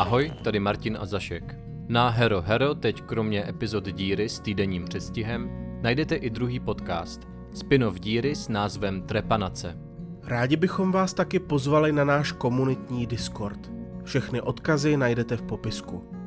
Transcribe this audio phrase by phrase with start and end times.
[0.00, 1.56] Ahoj, tady Martin a Zašek.
[1.88, 5.50] Na Hero Hero teď kromě epizod Díry s týdenním přestihem
[5.82, 7.20] najdete i druhý podcast,
[7.52, 9.78] spin-off Díry s názvem Trepanace.
[10.24, 13.72] Rádi bychom vás taky pozvali na náš komunitní Discord.
[14.04, 16.19] Všechny odkazy najdete v popisku.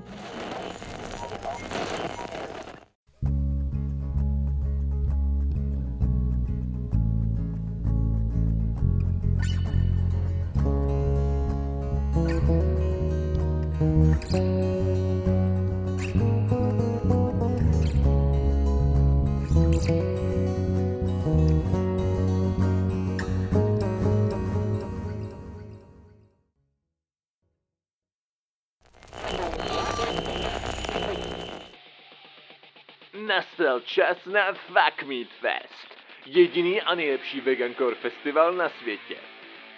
[34.23, 35.87] Čas na Fuck Meat Fest.
[36.25, 39.15] Jediný a nejlepší vegancore festival na světě.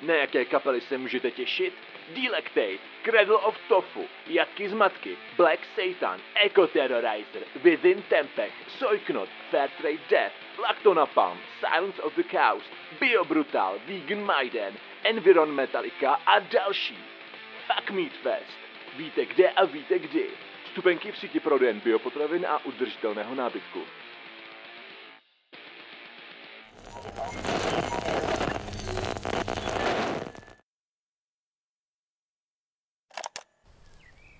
[0.02, 1.74] Na jaké kapely se můžete těšit?
[2.10, 10.00] Delectate, Cradle of Tofu, Jatky z matky, Black Satan, Eco Terrorizer, Within Tempech, Soyknot, Fairtrade
[10.10, 12.64] Death, Lactonapalm, Silence of the Cows,
[13.00, 16.98] Bio Brutal, Vegan Maiden, Environ Metallica a další.
[17.68, 18.58] Fuck Meat Fest.
[18.96, 20.30] Víte kde a víte kdy.
[20.66, 23.86] Vstupenky v síti prodejen biopotravin a udržitelného nábytku.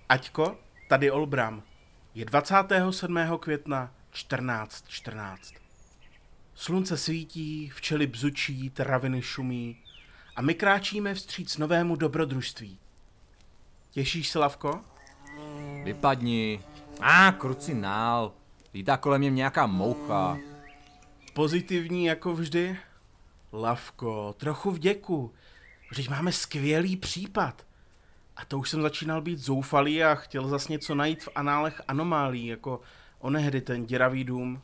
[0.08, 1.62] Aťko, tady Olbram.
[2.14, 3.18] Je 27.
[3.40, 5.36] května 14.14.
[6.54, 9.76] Slunce svítí, včely bzučí, traviny šumí
[10.36, 12.78] a my kráčíme vstříc novému dobrodružství.
[13.90, 14.80] Těšíš se, Lavko?
[15.84, 16.60] Vypadni.
[17.00, 18.32] A, ah, krucinál.
[18.74, 20.38] Lítá kolem mě nějaká moucha.
[21.34, 22.78] Pozitivní jako vždy?
[23.52, 25.34] Lavko, trochu vděku.
[25.90, 27.65] Vždyť máme skvělý případ.
[28.36, 32.46] A to už jsem začínal být zoufalý a chtěl zas něco najít v análech anomálí,
[32.46, 32.80] jako
[33.18, 34.62] onehdy ten děravý dům.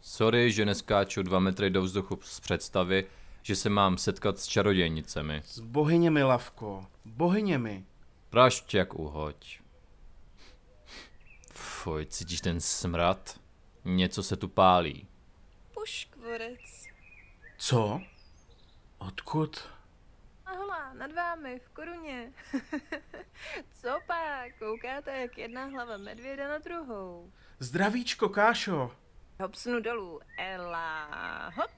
[0.00, 3.06] Sorry, že neskáču dva metry do vzduchu z představy,
[3.42, 5.42] že se mám setkat s čarodějnicemi.
[5.44, 7.84] S bohyněmi, Lavko, bohyněmi.
[8.30, 9.60] Prašť jak uhoď.
[11.52, 13.40] Fuj, cítíš ten smrad?
[13.84, 15.06] Něco se tu pálí.
[15.74, 16.86] Puškvorec.
[17.58, 18.00] Co?
[18.98, 19.64] Odkud?
[21.00, 22.32] Nad vámi, v koruně.
[23.80, 24.58] Co pak?
[24.58, 27.32] Koukáte, jak jedna hlava medvěda na druhou.
[27.58, 28.90] Zdravíčko, Kášo.
[29.40, 30.20] Hopsnu dolů.
[30.38, 31.70] Ela, hop.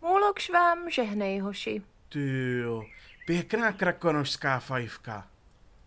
[0.00, 1.82] Můlok vám žehnej, hoši.
[2.08, 2.84] Ty jo,
[3.26, 5.28] pěkná krakonožská fajfka.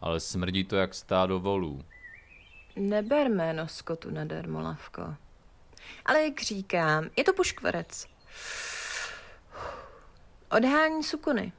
[0.01, 1.85] Ale smrdí to jak stádo volů.
[2.75, 5.15] Neber jméno skotu nadarmo, Lavko.
[6.05, 8.07] Ale jak říkám, je to puškvarec.
[10.51, 11.51] Odhání sukony.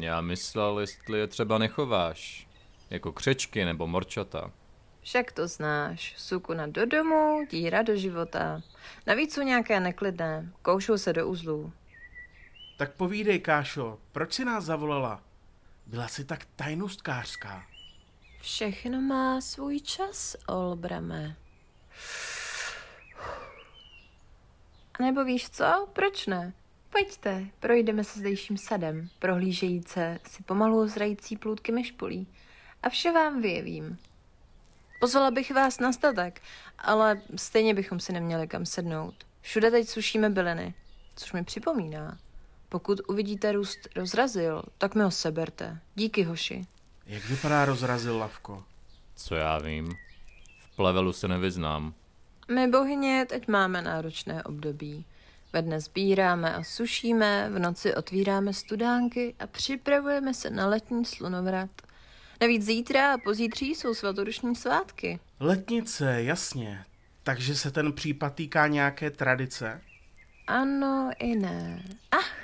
[0.00, 2.48] Já myslel, jestli je třeba nechováš.
[2.90, 4.50] Jako křečky nebo morčata.
[5.00, 6.14] Však to znáš.
[6.16, 8.60] Sukuna do domu, díra do života.
[9.06, 10.52] Navíc jsou nějaké neklidné.
[10.62, 11.72] Koušou se do uzlů.
[12.76, 15.22] Tak povídej, Kášo, proč si nás zavolala?
[15.86, 17.66] Byla jsi tak tajnostkářská.
[18.40, 21.36] Všechno má svůj čas, Olbrame.
[24.98, 25.88] A nebo víš co?
[25.92, 26.52] Proč ne?
[26.94, 32.26] Pojďte, projdeme se zdejším sadem, prohlížejíce si pomalu zrající plůdky myšpolí.
[32.82, 33.98] A vše vám vyjevím.
[35.00, 36.42] Pozvala bych vás na statek,
[36.78, 39.14] ale stejně bychom si neměli kam sednout.
[39.40, 40.74] Všude teď sušíme byliny,
[41.16, 42.18] což mi připomíná.
[42.68, 45.78] Pokud uvidíte růst rozrazil, tak mi ho seberte.
[45.94, 46.66] Díky, hoši.
[47.06, 48.64] Jak vypadá rozrazil Lavko?
[49.16, 49.92] Co já vím.
[50.58, 51.94] V plevelu se nevyznám.
[52.54, 55.04] My bohyně teď máme náročné období.
[55.54, 61.70] Ve dne sbíráme a sušíme, v noci otvíráme studánky a připravujeme se na letní slunovrat.
[62.40, 65.20] Navíc zítra a pozítří jsou svatodušní svátky.
[65.40, 66.84] Letnice, jasně.
[67.22, 69.80] Takže se ten případ týká nějaké tradice?
[70.46, 71.82] Ano i ne.
[72.10, 72.36] Ach,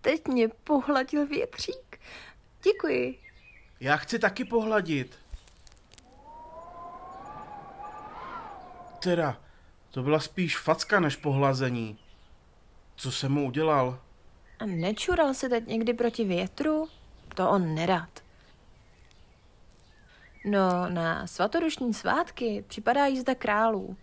[0.00, 2.00] teď mě pohladil větřík.
[2.62, 3.18] Děkuji.
[3.80, 5.18] Já chci taky pohladit.
[9.02, 9.40] Teda,
[9.90, 11.98] to byla spíš facka než pohlazení.
[12.96, 14.00] Co jsem mu udělal?
[14.58, 16.88] A nečural se teď někdy proti větru?
[17.34, 18.08] To on nerad.
[20.44, 23.96] No, na svatodušní svátky připadá jízda králů.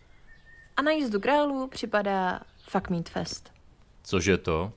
[0.78, 3.52] A na jízdu králů připadá Fuck Meat Fest.
[4.04, 4.74] Cože to?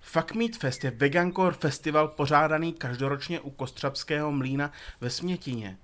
[0.00, 5.78] Fuck Meat Fest je vegankor festival pořádaný každoročně u Kostřabského mlína ve Smětině.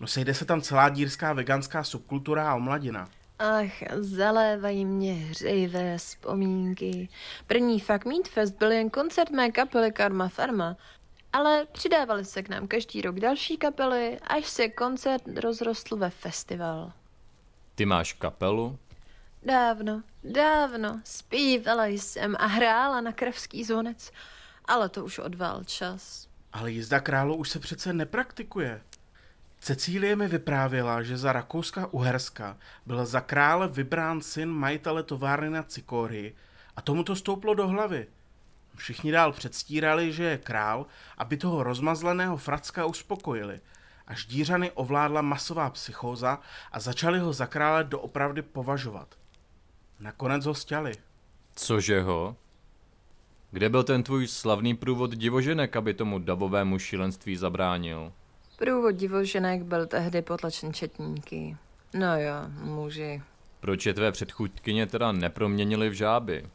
[0.00, 3.08] No sejde se tam celá dírská veganská subkultura a omladina.
[3.38, 7.08] Ach, zalévají mě hřejivé vzpomínky.
[7.46, 10.76] První Fuck Meat Fest byl jen koncert mé kapely Karma Farma.
[11.32, 16.92] Ale přidávali se k nám každý rok další kapely, až se koncert rozrostl ve festival.
[17.74, 18.78] Ty máš kapelu?
[19.42, 24.12] Dávno, dávno zpívala jsem a hrála na kravský zvonec,
[24.64, 26.28] ale to už odval čas.
[26.52, 28.80] Ale jízda králu už se přece nepraktikuje.
[29.60, 32.56] Cecílie mi vyprávěla, že za Rakouska-Uherska
[32.86, 36.34] byl za krále vybrán syn majitele továrny na Cikory
[36.76, 38.06] a tomu to stouplo do hlavy.
[38.76, 40.86] Všichni dál předstírali, že je král,
[41.18, 43.60] aby toho rozmazleného fracka uspokojili.
[44.06, 46.38] Až dířany ovládla masová psychóza
[46.72, 49.14] a začali ho za krále doopravdy považovat.
[50.00, 50.92] Nakonec ho stěli.
[51.54, 52.36] Cože ho?
[53.50, 58.12] Kde byl ten tvůj slavný průvod divoženek, aby tomu davovému šílenství zabránil?
[58.58, 61.56] Průvod divoženek byl tehdy potlačen četníky.
[61.94, 63.22] No jo, muži.
[63.60, 66.46] Proč je tvé předchůdkyně teda neproměnili v žáby?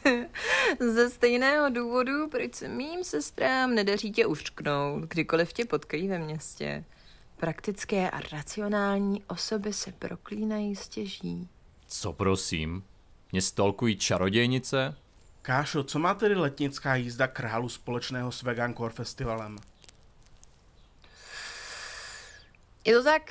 [0.80, 6.84] Ze stejného důvodu, proč se mým sestrám nedaří tě ušknout, kdykoliv tě potkají ve městě.
[7.36, 11.48] Praktické a racionální osoby se proklínají stěží.
[11.86, 12.82] Co prosím?
[13.32, 14.96] Mě stolkují čarodějnice?
[15.42, 19.56] Kášo, co má tedy letnická jízda králu společného s Vegankor festivalem?
[22.86, 23.22] Je to tak,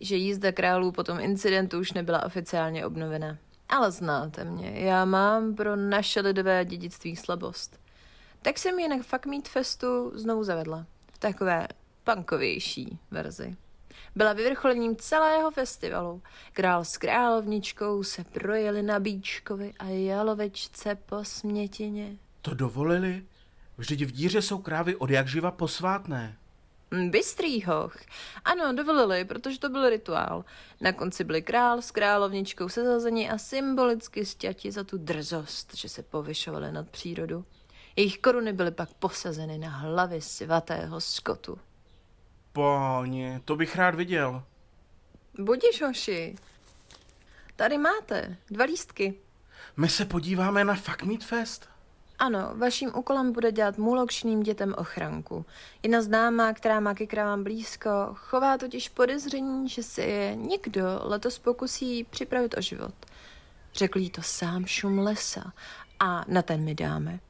[0.00, 3.38] že jízda králů po tom incidentu už nebyla oficiálně obnovena.
[3.68, 7.80] Ale znáte mě, já mám pro naše lidové dědictví slabost.
[8.42, 10.86] Tak jsem ji na Fuck Meat Festu znovu zavedla.
[11.12, 11.68] V takové
[12.04, 13.56] punkovější verzi.
[14.16, 16.22] Byla vyvrcholením celého festivalu.
[16.52, 22.16] Král s královničkou se projeli na Bíčkovi a jalovečce po smětině.
[22.42, 23.24] To dovolili?
[23.78, 26.36] Vždyť v díře jsou krávy od jak živa posvátné.
[26.94, 27.96] Hm, Bystrý hoch.
[28.44, 30.44] Ano, dovolili, protože to byl rituál.
[30.80, 36.02] Na konci byli král s královničkou sezazeni a symbolicky stěti za tu drzost, že se
[36.02, 37.44] povyšovali nad přírodu.
[37.96, 41.58] Jejich koruny byly pak posazeny na hlavy svatého skotu.
[42.52, 44.42] Páně, to bych rád viděl.
[45.38, 46.34] Budiš, hoši.
[47.56, 49.14] Tady máte dva lístky.
[49.76, 51.68] My se podíváme na Fuck Meat Fest.
[52.18, 55.44] Ano, vaším úkolem bude dělat mulokšným dětem ochranku.
[55.82, 61.38] Jedna známá, která má ke krávám blízko, chová totiž podezření, že se je někdo letos
[61.38, 62.94] pokusí připravit o život.
[63.74, 65.52] Řekl jí to sám šum lesa
[66.00, 67.20] a na ten my dáme.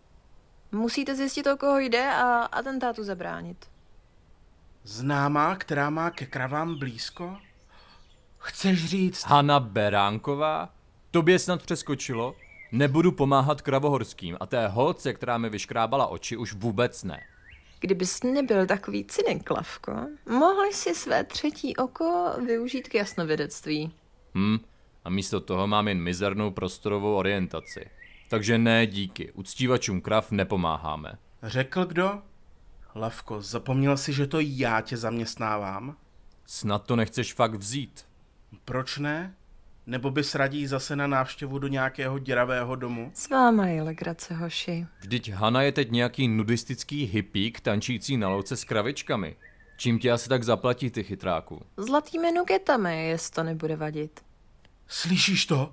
[0.72, 3.66] Musíte zjistit, o koho jde a atentátu zabránit.
[4.84, 7.36] Známá, která má ke kravám blízko?
[8.38, 9.22] Chceš říct?
[9.22, 10.69] Hanna Beránková?
[11.10, 12.34] Tobě snad přeskočilo?
[12.75, 17.23] Nebudu pomáhat kravohorským a té holce, která mi vyškrábala oči, už vůbec ne.
[17.81, 19.93] Kdybys nebyl takový cynik, Klavko,
[20.26, 23.93] mohli si své třetí oko využít k jasnovědectví.
[24.35, 24.59] Hm,
[25.05, 27.91] a místo toho mám jen mizernou prostorovou orientaci.
[28.29, 31.19] Takže ne díky, uctívačům krav nepomáháme.
[31.43, 32.23] Řekl kdo?
[32.94, 35.97] Lavko, zapomněl si, že to já tě zaměstnávám?
[36.47, 38.05] Snad to nechceš fakt vzít.
[38.65, 39.35] Proč ne?
[39.86, 43.10] Nebo bys raději zase na návštěvu do nějakého děravého domu?
[43.14, 44.86] S váma je legrace, hoši.
[45.00, 49.36] Vždyť Hana je teď nějaký nudistický hippík tančící na louce s kravičkami.
[49.76, 51.62] Čím ti asi tak zaplatí ty chytráku?
[51.76, 54.20] Zlatými nugetami, jestli to nebude vadit.
[54.88, 55.72] Slyšíš to?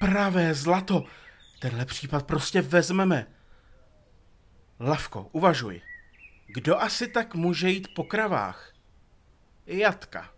[0.00, 1.04] Pravé zlato.
[1.60, 3.26] Tenhle případ prostě vezmeme.
[4.80, 5.80] Lavko, uvažuj.
[6.46, 8.72] Kdo asi tak může jít po kravách?
[9.66, 10.30] Jatka.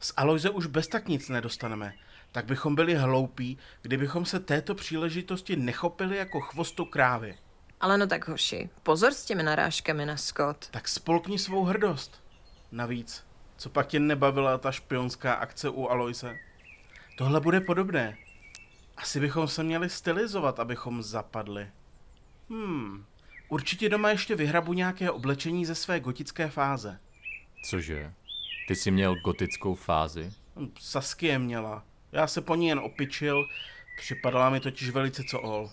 [0.00, 1.92] Z Aloise už bez tak nic nedostaneme.
[2.36, 7.38] Tak bychom byli hloupí, kdybychom se této příležitosti nechopili jako chvostu krávy.
[7.80, 10.68] Ale no tak hoši, pozor s těmi narážkami na Scott.
[10.70, 12.22] Tak spolkni svou hrdost.
[12.72, 13.26] Navíc,
[13.56, 16.36] co pak tě nebavila ta špionská akce u Aloise?
[17.18, 18.16] Tohle bude podobné.
[18.96, 21.70] Asi bychom se měli stylizovat, abychom zapadli.
[22.50, 23.04] Hmm,
[23.48, 26.98] určitě doma ještě vyhrabu nějaké oblečení ze své gotické fáze.
[27.70, 28.12] Cože?
[28.68, 30.32] Ty jsi měl gotickou fázi?
[30.56, 31.84] Hm, Saskie měla.
[32.16, 33.48] Já se po ní jen opičil,
[33.96, 35.70] připadala mi totiž velice co ol.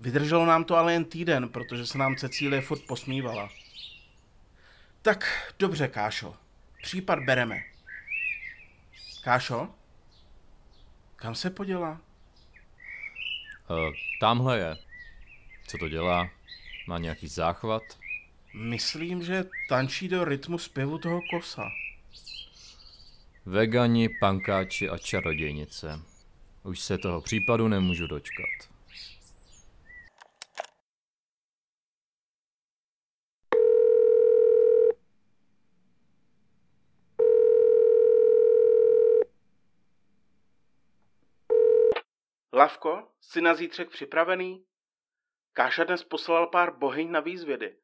[0.00, 3.48] Vydrželo nám to ale jen týden, protože se nám Cecílie furt posmívala.
[5.02, 6.36] Tak, dobře, Kášo.
[6.82, 7.62] Případ bereme.
[9.24, 9.68] Kášo?
[11.16, 12.00] Kam se poděla?
[13.70, 14.76] Uh, tamhle je.
[15.66, 16.30] Co to dělá?
[16.86, 17.82] Má nějaký záchvat?
[18.54, 21.70] Myslím, že tančí do rytmu zpěvu toho kosa.
[23.50, 25.88] Vegani, pankáči a čarodějnice.
[26.64, 28.44] Už se toho případu nemůžu dočkat.
[42.52, 44.64] Lavko, jsi na zítřek připravený?
[45.52, 47.76] Káša dnes poslal pár bohyň na výzvědy.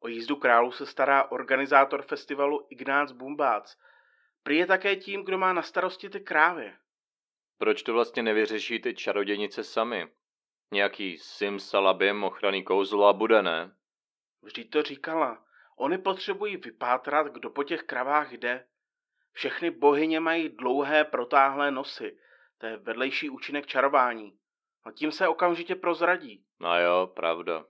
[0.00, 3.76] O jízdu králu se stará organizátor festivalu Ignác Bumbác.
[4.42, 6.72] Prý je také tím, kdo má na starosti ty krávy.
[7.58, 10.08] Proč to vlastně nevyřeší ty čarodějnice sami?
[10.72, 13.76] Nějaký simsalabim ochranný kouzlo a bude, ne?
[14.42, 15.44] Vždyť to říkala.
[15.76, 18.66] Oni potřebují vypátrat, kdo po těch kravách jde.
[19.32, 22.18] Všechny bohyně mají dlouhé protáhlé nosy.
[22.58, 24.38] To je vedlejší účinek čarování.
[24.84, 26.44] A tím se okamžitě prozradí.
[26.60, 27.64] No jo, pravda.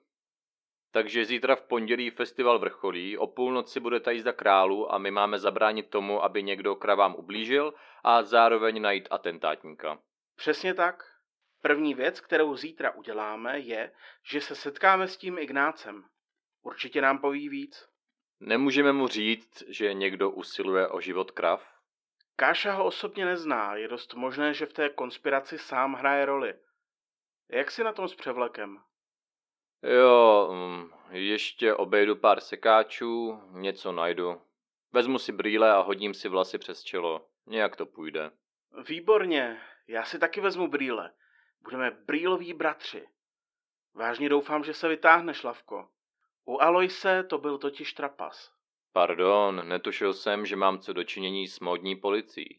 [0.93, 5.39] Takže zítra v pondělí festival vrcholí, o půlnoci bude ta jízda králu a my máme
[5.39, 9.99] zabránit tomu, aby někdo kravám ublížil a zároveň najít atentátníka.
[10.37, 11.03] Přesně tak.
[11.63, 13.93] První věc, kterou zítra uděláme, je,
[14.23, 16.05] že se setkáme s tím Ignácem.
[16.63, 17.89] Určitě nám poví víc.
[18.41, 21.67] Nemůžeme mu říct, že někdo usiluje o život krav?
[22.37, 26.55] Káša ho osobně nezná, je dost možné, že v té konspiraci sám hraje roli.
[27.51, 28.79] Jak si na tom s převlekem?
[29.83, 34.41] Jo, um, ještě obejdu pár sekáčů, něco najdu.
[34.93, 37.27] Vezmu si brýle a hodím si vlasy přes čelo.
[37.47, 38.31] Nějak to půjde.
[38.89, 41.13] Výborně, já si taky vezmu brýle.
[41.63, 43.09] Budeme brýloví bratři.
[43.95, 45.89] Vážně doufám, že se vytáhne šlavko.
[46.45, 48.53] U Aloise to byl totiž trapas.
[48.93, 52.59] Pardon, netušil jsem, že mám co dočinění s módní policií.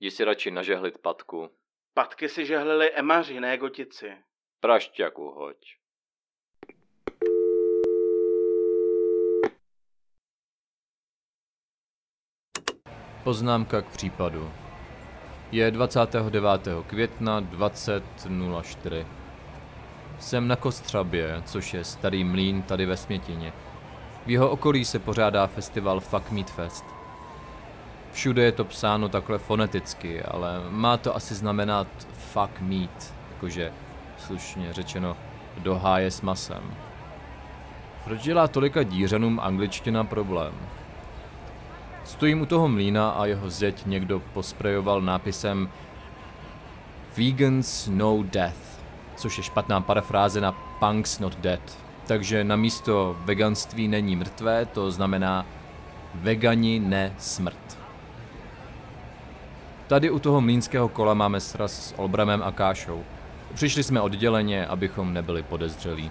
[0.00, 1.50] Jdi si radši nažehlit patku.
[1.94, 4.16] Patky si žehlili emaři, ne gotici.
[4.60, 5.76] Prašťaku hoď.
[13.26, 14.50] Poznámka k případu.
[15.52, 16.68] Je 29.
[16.86, 19.06] května 2004.
[20.18, 23.52] Jsem na Kostřabě, což je starý mlín tady ve Smětině.
[24.26, 26.84] V jeho okolí se pořádá festival Fuck Meat Fest.
[28.12, 33.72] Všude je to psáno takhle foneticky, ale má to asi znamenat fuck meat, jakože
[34.18, 35.16] slušně řečeno
[35.58, 36.74] do háje s masem.
[38.04, 40.54] Proč dělá tolika dířanům angličtina problém?
[42.06, 45.68] Stojím u toho mlína a jeho zeď někdo posprejoval nápisem
[47.16, 48.80] Vegans no death,
[49.16, 51.78] což je špatná parafráze na Punks not dead.
[52.06, 55.46] Takže na místo veganství není mrtvé, to znamená
[56.14, 57.78] vegani ne smrt.
[59.86, 63.04] Tady u toho mlínského kola máme sraz s Olbramem a Kášou.
[63.54, 66.10] Přišli jsme odděleně, abychom nebyli podezřelí.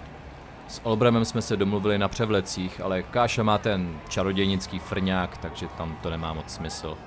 [0.68, 5.96] S Olbramem jsme se domluvili na převlecích, ale Káša má ten čarodějnický frňák, takže tam
[6.02, 6.98] to nemá moc smysl.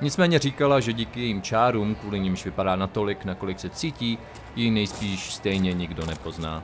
[0.00, 4.18] Nicméně říkala, že díky jejím čárům, kvůli nimž vypadá natolik, nakolik se cítí,
[4.56, 6.62] ji nejspíš stejně nikdo nepozná.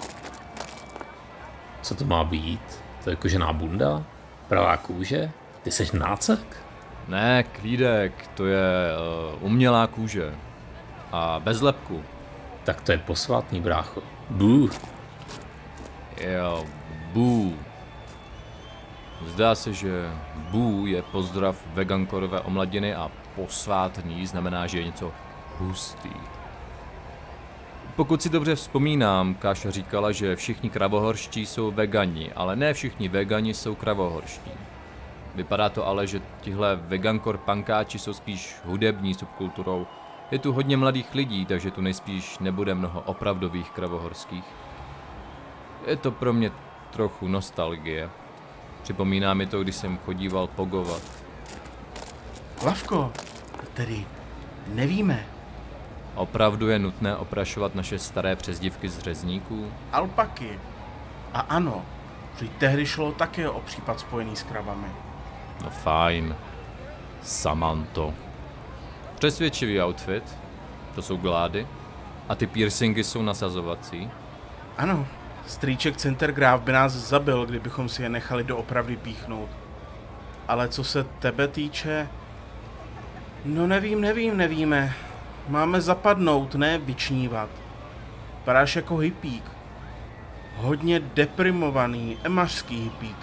[1.83, 2.83] Co to má být?
[3.05, 4.03] To je kožená bunda?
[4.49, 5.31] Pravá kůže?
[5.63, 6.57] Ty seš nácek?
[7.09, 8.91] Ne, klídek, to je
[9.37, 10.35] uh, umělá kůže.
[11.13, 12.03] A bez lepku.
[12.65, 14.03] Tak to je posvátný brácho.
[14.31, 14.71] Bů.
[16.21, 16.67] Jo,
[17.13, 17.57] bů.
[19.27, 20.13] Zdá se, že
[20.51, 25.13] bů je pozdrav vegankorové omladiny a posvátný znamená, že je něco
[25.59, 26.11] hustý.
[27.97, 33.55] Pokud si dobře vzpomínám, Káša říkala, že všichni kravohorští jsou vegani, ale ne všichni vegani
[33.55, 34.51] jsou kravohorští.
[35.35, 39.87] Vypadá to ale, že tihle vegankor pankáči jsou spíš hudební subkulturou.
[40.31, 44.45] Je tu hodně mladých lidí, takže tu nejspíš nebude mnoho opravdových kravohorských.
[45.87, 46.51] Je to pro mě
[46.91, 48.11] trochu nostalgie.
[48.83, 51.03] Připomíná mi to, když jsem chodíval pogovat.
[52.65, 53.13] Lavko,
[53.75, 54.07] tedy
[54.67, 55.27] nevíme.
[56.15, 59.73] Opravdu je nutné oprašovat naše staré přezdivky z řezníků?
[59.93, 60.59] Alpaky.
[61.35, 61.83] A ano,
[62.41, 64.89] že tehdy šlo také o případ spojený s kravami.
[65.65, 66.37] No fajn.
[67.23, 68.15] Samanto.
[69.15, 70.37] Přesvědčivý outfit.
[70.95, 71.67] To jsou glády.
[72.29, 74.11] A ty piercingy jsou nasazovací.
[74.79, 75.07] Ano,
[75.49, 79.49] strýček Centergraf by nás zabil, kdybychom si je nechali doopravdy píchnout.
[80.49, 82.09] Ale co se tebe týče...
[83.45, 84.95] No nevím, nevím, nevíme.
[85.49, 87.49] Máme zapadnout, ne vyčnívat.
[88.39, 89.45] Vypadáš jako hippík.
[90.57, 93.17] Hodně deprimovaný, emařský hippík.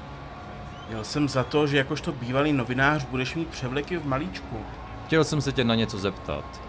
[0.90, 4.58] Měl jsem za to, že jakožto bývalý novinář budeš mít převleky v malíčku.
[5.06, 6.62] Chtěl jsem se tě na něco zeptat.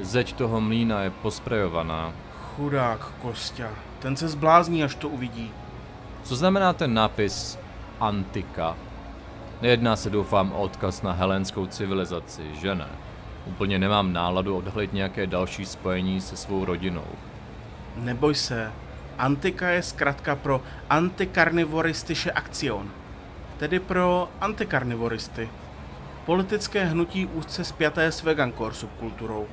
[0.00, 2.12] Zeď toho mlína je posprejovaná.
[2.56, 5.50] Chudák Kostia, ten se zblázní, až to uvidí.
[6.22, 7.58] Co znamená ten nápis
[8.00, 8.76] Antika?
[9.62, 12.86] Nejedná se doufám o odkaz na helenskou civilizaci, že ne?
[13.46, 17.06] Úplně nemám náladu odhalit nějaké další spojení se svou rodinou.
[17.96, 18.72] Neboj se,
[19.18, 22.90] Antika je zkrátka pro Antikarnivoristische Aktion,
[23.56, 25.48] tedy pro antikarnivoristy.
[26.26, 29.46] Politické hnutí úzce spjaté s vegankor subkulturou.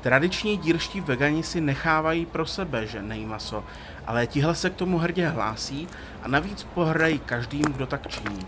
[0.00, 3.64] Tradiční dírští vegani si nechávají pro sebe, že nejí maso,
[4.06, 5.88] ale tihle se k tomu hrdě hlásí
[6.22, 8.46] a navíc pohrdají každým, kdo tak činí.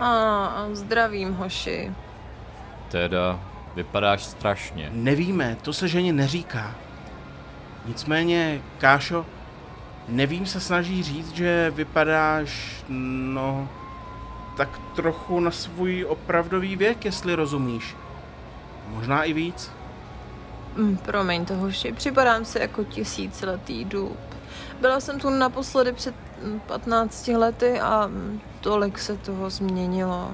[0.00, 1.92] A zdravím, hoši.
[2.88, 3.40] Teda,
[3.74, 4.90] vypadáš strašně.
[4.92, 6.74] Nevíme, to se ženě neříká.
[7.86, 9.26] Nicméně, Kášo,
[10.08, 13.68] nevím se snaží říct, že vypadáš, no,
[14.56, 17.96] tak trochu na svůj opravdový věk, jestli rozumíš.
[18.88, 19.72] Možná i víc.
[20.76, 24.18] Mm, Promiň to, hoši, připadám si jako tisíciletý dub.
[24.80, 26.14] Byla jsem tu naposledy před
[26.44, 30.30] mm, 15 lety a mm, tolik se toho změnilo.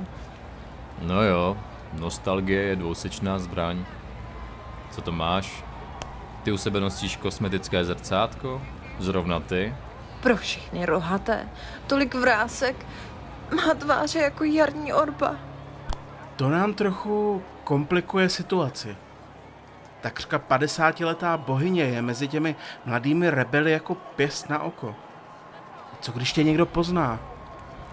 [1.02, 1.56] No jo,
[1.98, 3.84] nostalgie je dvousečná zbraň.
[4.90, 5.64] Co to máš?
[6.42, 8.62] Ty u sebe nosíš kosmetické zrcátko?
[8.98, 9.74] Zrovna ty?
[10.20, 11.48] Pro všechny rohaté.
[11.86, 12.86] Tolik vrásek.
[13.56, 15.36] Má tváře jako jarní orba.
[16.36, 18.96] To nám trochu komplikuje situaci.
[20.00, 24.94] Takřka 50-letá bohyně je mezi těmi mladými rebely jako pěst na oko.
[26.00, 27.20] Co když tě někdo pozná?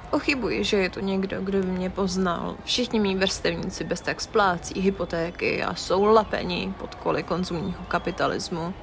[0.09, 2.55] Pochybuji, že je to někdo, kdo by mě poznal.
[2.63, 8.73] Všichni mý vrstevníci bez tak splácí hypotéky a jsou lapeni pod koly konzumního kapitalismu.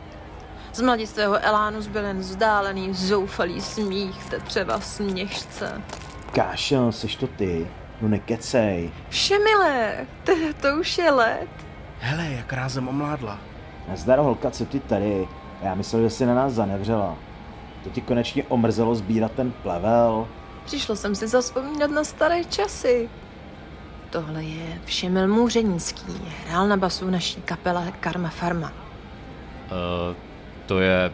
[0.73, 5.83] Z mladistvého Elánu zbyl jen vzdálený, zoufalý smích tetřeva směšce.
[6.33, 7.69] Kášo, seš to ty?
[8.01, 8.91] No nekecej.
[9.09, 11.49] Všemilé, to, to už je let.
[12.05, 13.39] Hele, jak rázem omládla.
[13.89, 15.29] Nazdar holka, co ty tady?
[15.63, 17.17] Já myslel, že jsi na nás zanevřela.
[17.85, 20.29] To ti konečně omrzelo sbírat ten plevel.
[20.65, 23.09] Přišlo jsem si zaspomínat na staré časy.
[24.11, 26.13] Tohle je Všemil Můřenícký.
[26.47, 28.73] Hrál na basu v naší kapele Karma Farma.
[28.73, 30.17] Uh,
[30.67, 31.13] to je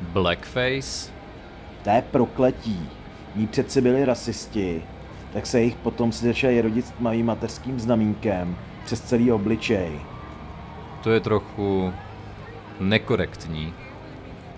[0.00, 1.10] Blackface?
[1.82, 2.88] To je prokletí.
[3.36, 4.82] Ní přece byli rasisti,
[5.32, 10.11] tak se jich potom si začali rodit s tmavým mateřským znamínkem přes celý obličej.
[11.02, 11.92] To je trochu
[12.80, 13.74] nekorektní.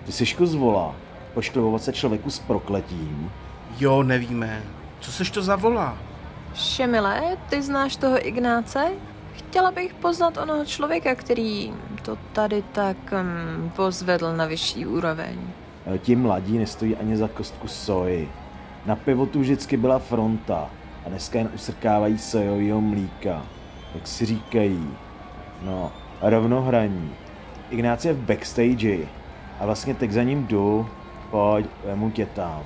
[0.05, 0.95] Ty jsi zvola.
[1.33, 3.31] Pošklivovat se člověku s prokletím.
[3.79, 4.63] Jo, nevíme.
[4.99, 5.97] Co seš to za vola?
[6.55, 8.91] Šemile, ty znáš toho Ignáce?
[9.33, 15.39] Chtěla bych poznat onoho člověka, který to tady tak um, pozvedl na vyšší úroveň.
[15.97, 18.31] Ti mladí nestojí ani za kostku soji.
[18.85, 20.69] Na pivo tu vždycky byla fronta
[21.05, 23.41] a dneska jen usrkávají sojového mlíka.
[23.95, 24.89] Jak si říkají.
[25.61, 25.91] No,
[26.29, 27.15] rovnohraní.
[27.69, 28.97] Ignác je v backstage
[29.59, 30.89] a vlastně teď za ním jdu.
[31.31, 32.63] Pojď, vemu tě tam.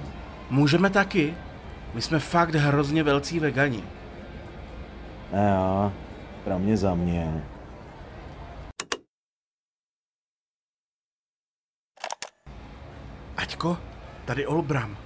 [0.49, 1.33] Můžeme taky?
[1.93, 3.83] My jsme fakt hrozně velcí vegani.
[5.33, 5.91] Ne jo,
[6.43, 7.43] pro mě za mě.
[13.37, 13.77] Aťko,
[14.25, 14.97] tady Olbram.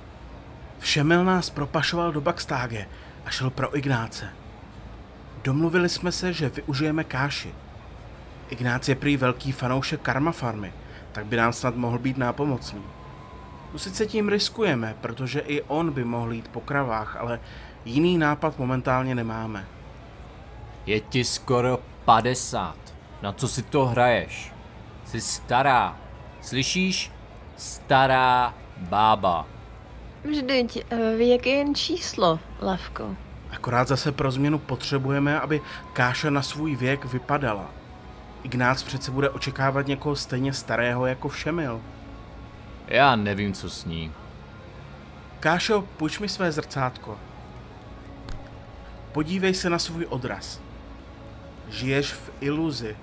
[0.79, 2.87] Všemil nás propašoval do Backstage
[3.25, 4.29] a šel pro Ignáce.
[5.43, 7.53] Domluvili jsme se, že využijeme káši.
[8.49, 10.73] Ignác je prý velký fanoušek Karma Farmy,
[11.11, 12.83] tak by nám snad mohl být nápomocný.
[13.71, 17.39] Tu sice tím riskujeme, protože i on by mohl jít po kravách, ale
[17.85, 19.65] jiný nápad momentálně nemáme.
[20.85, 22.75] Je ti skoro 50.
[23.21, 24.51] Na co si to hraješ?
[25.05, 25.97] Jsi stará.
[26.41, 27.11] Slyšíš?
[27.57, 29.47] Stará bába.
[30.23, 33.15] Vždyť eh, věk je jen číslo, Lavko.
[33.51, 35.61] Akorát zase pro změnu potřebujeme, aby
[35.93, 37.82] Káša na svůj věk vypadala.
[38.43, 41.81] Ignác přece bude očekávat někoho stejně starého jako Všemil.
[42.87, 44.11] Já nevím, co s ní.
[45.39, 47.17] Kášo, půjč mi své zrcátko.
[49.11, 50.61] Podívej se na svůj odraz.
[51.69, 52.95] Žiješ v iluzi.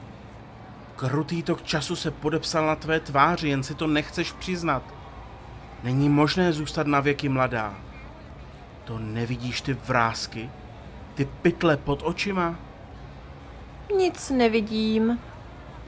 [0.97, 4.83] Krutý tok času se podepsal na tvé tváři, jen si to nechceš přiznat.
[5.83, 7.75] Není možné zůstat na věky mladá.
[8.85, 10.51] To nevidíš ty vrázky?
[11.15, 12.57] Ty pytle pod očima?
[13.97, 15.19] Nic nevidím.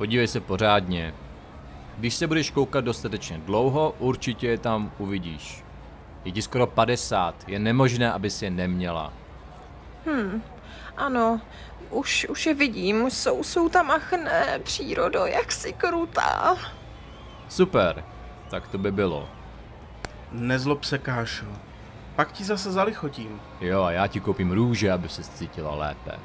[0.02, 1.14] Podívej se pořádně.
[1.98, 5.64] Když se budeš koukat dostatečně dlouho, určitě je tam uvidíš.
[6.24, 9.12] Je ti skoro 50, je nemožné, aby si je neměla.
[10.06, 10.42] Hm,
[10.96, 11.40] ano,
[11.90, 16.56] už, už je vidím, jsou, jsou tam, ach ne, přírodo, jak si krutá.
[17.48, 18.04] Super,
[18.50, 19.28] tak to by bylo.
[20.32, 21.46] Nezlob se, Kášo.
[22.16, 23.40] Pak ti zase zalichotím.
[23.60, 26.18] Jo, a já ti koupím růže, aby se cítila lépe.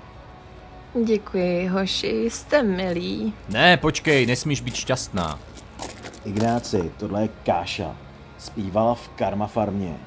[1.05, 3.33] Děkuji, hoši, jste milí.
[3.49, 5.39] Ne, počkej, nesmíš být šťastná.
[6.25, 7.95] Ignáci, tohle je Káša.
[8.38, 9.97] Zpívala v Karma farmě.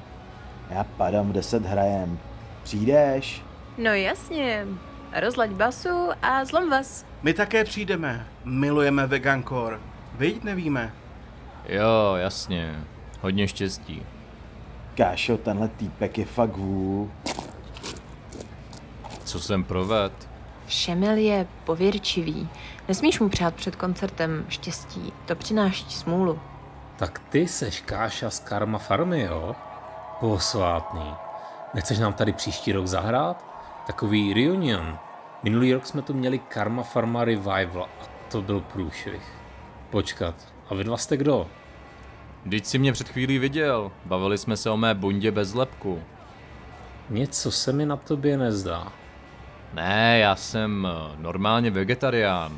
[0.69, 2.19] Já padám v 10 hrajem.
[2.63, 3.43] Přijdeš?
[3.77, 4.67] No jasně,
[5.21, 7.05] rozlaď basu a zlom vás.
[7.23, 8.27] My také přijdeme.
[8.45, 9.81] Milujeme Vegankor.
[10.17, 10.93] Viď, nevíme.
[11.65, 12.83] Jo, jasně.
[13.21, 14.05] Hodně štěstí.
[14.97, 17.11] Kášo, tenhle týpek je fakt vůl.
[19.23, 20.30] Co jsem proved?
[20.71, 22.49] Šemil je pověrčivý.
[22.87, 26.39] Nesmíš mu přát před koncertem štěstí, to přináší smůlu.
[26.95, 29.55] Tak ty seš Káša z Karma Farmy, jo?
[30.19, 31.13] Posvátný.
[31.73, 33.45] Nechceš nám tady příští rok zahrát?
[33.87, 34.97] Takový reunion.
[35.43, 39.33] Minulý rok jsme tu měli Karma Farma Revival a to byl průšvih.
[39.89, 40.35] Počkat,
[40.69, 41.47] a vy dva jste kdo?
[42.45, 43.91] Vždyť si mě před chvílí viděl.
[44.05, 46.03] Bavili jsme se o mé bundě bez lepku.
[47.09, 48.91] Něco se mi na tobě nezdá.
[49.73, 52.57] Ne, já jsem eh, normálně vegetarián.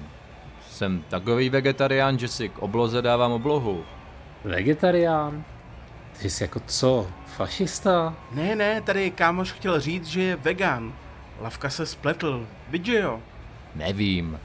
[0.69, 3.85] Jsem takový vegetarián, že si k obloze dávám oblohu.
[4.43, 5.43] Vegetarián?
[6.21, 7.07] Ty jsi jako co?
[7.25, 8.15] Fašista?
[8.31, 10.93] Ne, ne, tady kámoš chtěl říct, že je vegan.
[11.39, 13.19] Lavka se spletl, vidíš jo?
[13.75, 14.39] Nevím.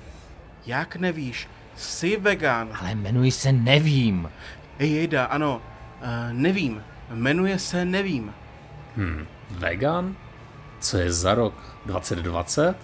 [0.66, 1.48] Jak nevíš?
[1.76, 2.68] Jsi vegan.
[2.81, 4.31] Ale jmenuji se Nevím.
[4.78, 5.62] Ej, jejda, ano,
[6.02, 6.83] uh, nevím.
[7.11, 8.35] Jmenuje se Nevím.
[8.96, 10.16] Hm, vegan?
[10.81, 11.55] Co je za rok?
[11.87, 12.75] 2020?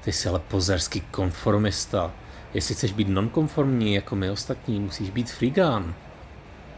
[0.00, 2.12] Ty jsi ale pozerský konformista.
[2.54, 5.94] Jestli chceš být nonkonformní jako my ostatní, musíš být freegan.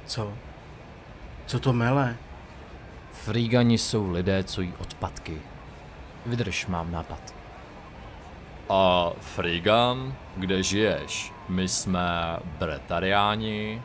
[0.07, 0.33] Co?
[1.47, 2.17] Co to mele?
[3.13, 5.43] Frýgani jsou lidé, co jí odpadky.
[6.27, 7.35] Vydrž, mám nápad.
[8.69, 11.33] A Frigan, kde žiješ?
[11.49, 13.83] My jsme bretariáni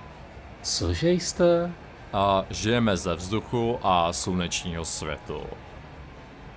[0.62, 1.72] Cože jste?
[2.14, 5.42] a žijeme ze vzduchu a slunečního světu.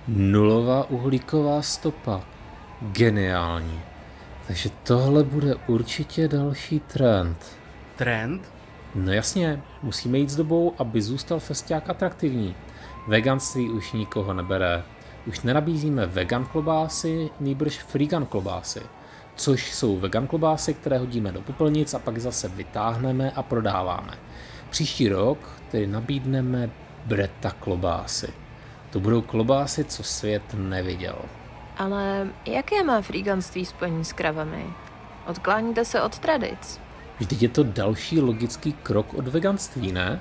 [0.09, 2.21] Nulová uhlíková stopa.
[2.81, 3.81] Geniální.
[4.47, 7.57] Takže tohle bude určitě další trend.
[7.95, 8.51] Trend?
[8.95, 12.55] No jasně, musíme jít s dobou, aby zůstal festiák atraktivní.
[13.07, 14.83] Veganství už nikoho nebere.
[15.25, 18.81] Už nenabízíme vegan klobásy, nýbrž freegan klobásy.
[19.35, 24.13] Což jsou vegan klobásy, které hodíme do popelnic a pak zase vytáhneme a prodáváme.
[24.69, 26.69] Příští rok tedy nabídneme
[27.05, 28.46] breta klobásy.
[28.89, 31.17] To budou klobásy, co svět neviděl.
[31.77, 34.65] Ale jaké má frýganství spojení s kravami?
[35.27, 36.79] Odkláníte se od tradic.
[37.19, 40.19] Vždyť je to další logický krok od veganství, ne?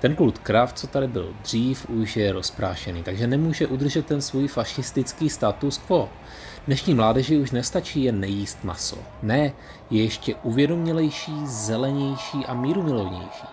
[0.00, 4.48] Ten kult krav, co tady byl dřív, už je rozprášený, takže nemůže udržet ten svůj
[4.48, 6.08] fašistický status quo.
[6.66, 8.96] Dnešní mládeži už nestačí jen nejíst maso.
[9.22, 9.52] Ne,
[9.90, 13.46] je ještě uvědomělejší, zelenější a mírumilovnější.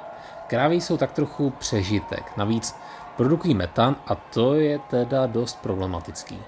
[0.48, 2.76] Krávy jsou tak trochu přežitek, navíc
[3.18, 6.40] produkují metan a to je teda dost problematický.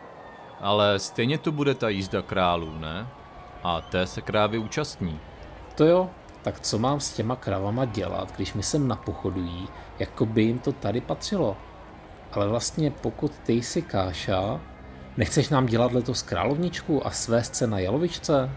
[0.59, 3.07] Ale stejně tu bude ta jízda králů, ne?
[3.63, 5.19] A té se krávy účastní.
[5.75, 6.09] To jo,
[6.41, 9.67] tak co mám s těma kravama dělat, když mi sem napochodují,
[9.99, 11.57] jako by jim to tady patřilo?
[12.31, 14.59] Ale vlastně pokud ty jsi Káša,
[15.17, 18.49] nechceš nám dělat letos královničku a svést se na jalovičce?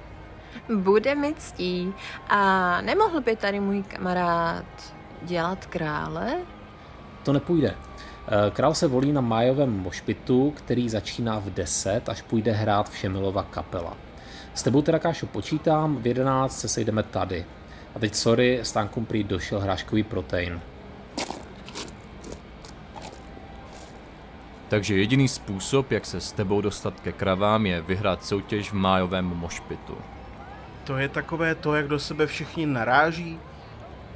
[0.76, 1.94] Bude mi ctí.
[2.28, 6.36] A nemohl by tady můj kamarád dělat krále?
[7.26, 7.74] To nepůjde.
[7.74, 13.42] Eh, Král se volí na májovém mošpitu, který začíná v 10, až půjde hrát Všemilova
[13.42, 13.96] kapela.
[14.54, 17.44] S tebou teda Kášo počítám, v 11 se sejdeme tady.
[17.94, 20.60] A teď sorry, stánkom prý došel hráškový protein.
[24.68, 29.24] Takže jediný způsob, jak se s tebou dostat ke kravám, je vyhrát soutěž v májovém
[29.24, 29.98] mošpitu.
[30.84, 33.38] To je takové to, jak do sebe všichni naráží?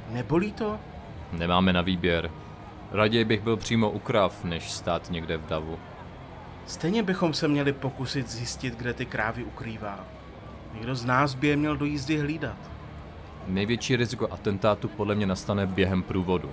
[0.09, 0.79] Nebolí to?
[1.31, 2.31] Nemáme na výběr.
[2.91, 5.79] Raději bych byl přímo u krav, než stát někde v davu.
[6.65, 9.99] Stejně bychom se měli pokusit zjistit, kde ty krávy ukrývá.
[10.73, 12.57] Někdo z nás by je měl do jízdy hlídat.
[13.47, 16.51] Největší riziko atentátu podle mě nastane během průvodu.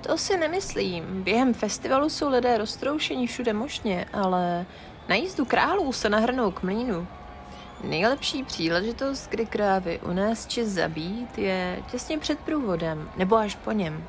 [0.00, 1.22] To si nemyslím.
[1.22, 4.66] Během festivalu jsou lidé roztroušení všude možně, ale
[5.08, 7.06] na jízdu králů se nahrnou k mlínu.
[7.84, 14.04] Nejlepší příležitost, kdy krávy unést či zabít, je těsně před průvodem, nebo až po něm.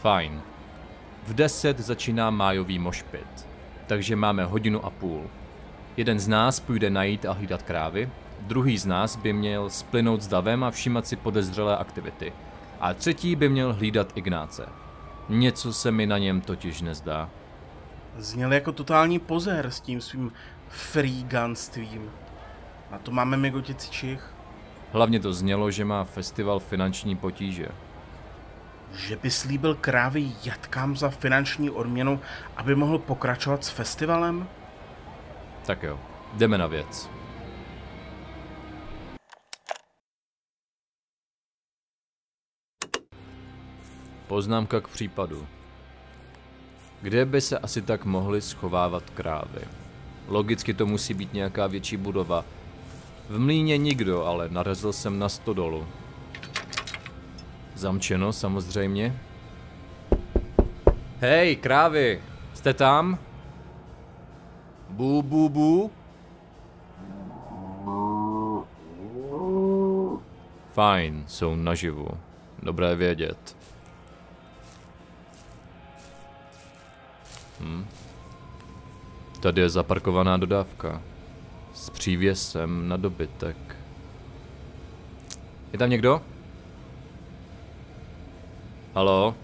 [0.00, 0.42] Fajn.
[1.26, 3.46] V 10 začíná májový mošpit,
[3.86, 5.22] takže máme hodinu a půl.
[5.96, 10.28] Jeden z nás půjde najít a hlídat krávy, druhý z nás by měl splynout s
[10.28, 12.32] davem a všímat si podezřelé aktivity.
[12.80, 14.68] A třetí by měl hlídat Ignáce.
[15.28, 17.30] Něco se mi na něm totiž nezdá.
[18.18, 20.32] Zněl jako totální pozér s tím svým
[20.68, 22.10] freeganstvím.
[22.90, 24.34] Na to máme migotěci čich.
[24.92, 27.68] Hlavně to znělo, že má festival finanční potíže.
[28.92, 32.20] Že by slíbil krávy jatkám za finanční odměnu,
[32.56, 34.48] aby mohl pokračovat s festivalem?
[35.66, 36.00] Tak jo,
[36.34, 37.10] jdeme na věc.
[44.26, 45.46] Poznámka k případu.
[47.02, 49.60] Kde by se asi tak mohly schovávat krávy?
[50.28, 52.44] Logicky to musí být nějaká větší budova.
[53.28, 55.86] V mlíně nikdo, ale narazil jsem na stodolu.
[57.80, 59.20] Zamčeno samozřejmě.
[61.20, 62.22] Hej, krávy,
[62.54, 63.18] jste tam?
[64.88, 65.90] Bu, bu, bu.
[70.72, 72.08] Fajn, jsou naživu.
[72.62, 73.56] Dobré vědět.
[77.60, 77.86] Hm.
[79.40, 81.02] Tady je zaparkovaná dodávka.
[81.74, 83.56] S přívěsem na dobytek.
[85.72, 86.22] Je tam někdo?
[88.94, 89.36] Halo?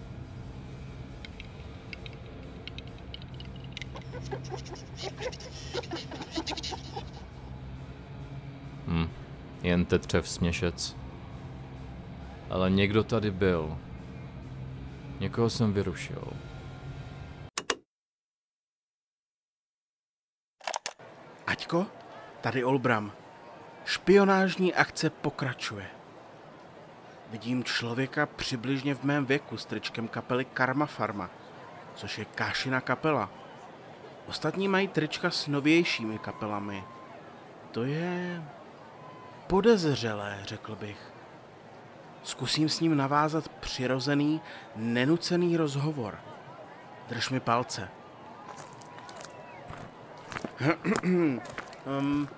[8.86, 9.08] Hm,
[9.62, 10.96] jen tetřev směšec.
[12.50, 13.78] Ale někdo tady byl.
[15.20, 16.32] Někoho jsem vyrušil.
[21.46, 21.86] Aťko,
[22.40, 23.12] tady Olbram.
[23.84, 25.86] Špionážní akce pokračuje.
[27.30, 31.30] Vidím člověka přibližně v mém věku s tričkem kapely Karma Farma,
[31.94, 33.30] což je Kášina kapela.
[34.28, 36.84] Ostatní mají trička s novějšími kapelami.
[37.70, 38.42] To je
[39.46, 41.12] podezřelé, řekl bych.
[42.22, 44.40] Zkusím s ním navázat přirozený,
[44.76, 46.18] nenucený rozhovor.
[47.08, 47.88] Drž mi palce.
[51.02, 52.28] um,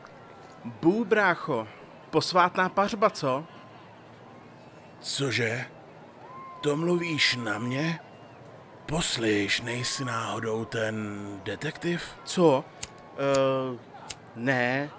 [0.64, 1.68] bů, brácho,
[2.10, 3.44] posvátná pařba, co?
[5.00, 5.64] Cože?
[6.60, 8.00] To mluvíš na mě?
[8.86, 12.04] Poslyš, nejsi náhodou ten detektiv?
[12.24, 12.64] Co?
[13.68, 13.78] Uh,
[14.36, 14.90] ne.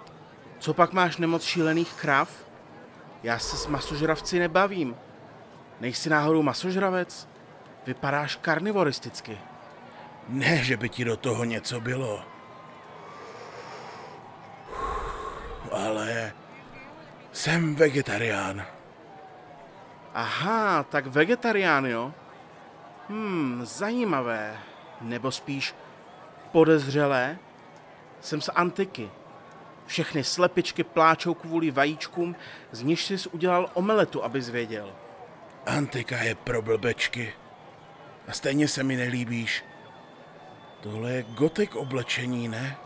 [0.58, 2.30] Co pak máš nemoc šílených krav?
[3.22, 4.96] Já se s masožravci nebavím.
[5.80, 7.28] Nejsi náhodou masožravec?
[7.86, 9.38] Vypadáš karnivoristicky.
[10.28, 12.24] Ne, že by ti do toho něco bylo.
[15.72, 16.32] Ale
[17.32, 18.66] jsem vegetarián.
[20.14, 22.14] Aha, tak vegetarián, jo?
[23.08, 24.58] Hmm, zajímavé.
[25.00, 25.74] Nebo spíš
[26.52, 27.38] podezřelé?
[28.20, 29.10] Jsem z antiky.
[29.86, 32.36] Všechny slepičky pláčou kvůli vajíčkům,
[32.72, 34.92] z nichž jsi udělal omeletu, abys věděl.
[35.66, 37.34] Antika je pro blbečky.
[38.28, 39.64] A stejně se mi nelíbíš.
[40.80, 42.76] Tohle je gotik oblečení, ne?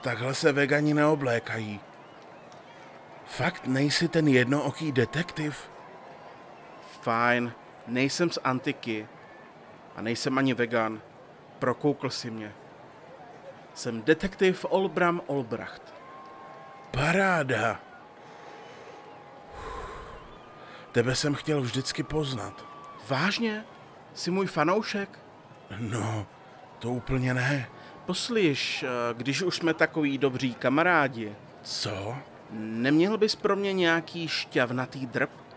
[0.00, 1.80] Takhle se vegani neoblékají.
[3.26, 5.70] Fakt nejsi ten jednooký detektiv?
[7.08, 7.52] Fajn,
[7.86, 9.08] nejsem z antiky.
[9.96, 11.00] A nejsem ani vegan.
[11.58, 12.54] Prokoukl si mě.
[13.74, 15.94] Jsem detektiv Olbram Olbracht.
[16.90, 17.80] Paráda.
[20.92, 22.64] Tebe jsem chtěl vždycky poznat.
[23.08, 23.64] Vážně?
[24.14, 25.18] Jsi můj fanoušek?
[25.78, 26.26] No,
[26.78, 27.68] to úplně ne.
[28.06, 32.16] Poslyš, eh, když už jsme takový dobří kamarádi, Co?
[32.50, 35.47] neměl bys pro mě nějaký šťavnatý drb?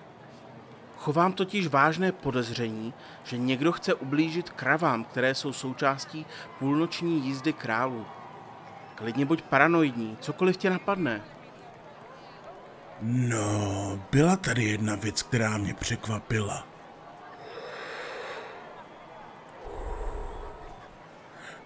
[1.01, 6.25] Chovám totiž vážné podezření, že někdo chce ublížit kravám, které jsou součástí
[6.59, 8.05] půlnoční jízdy králů.
[8.95, 11.21] Klidně buď paranoidní, cokoliv tě napadne.
[13.01, 16.67] No, byla tady jedna věc, která mě překvapila.